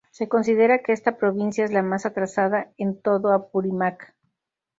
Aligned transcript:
Se 0.09 0.27
considera 0.27 0.81
que 0.81 0.93
esta 0.93 1.15
provincia 1.15 1.63
es 1.63 1.69
la 1.71 1.83
más 1.83 2.07
atrasada 2.07 2.71
en 2.77 2.99
todo 2.99 3.33
Apurímac. 3.35 4.15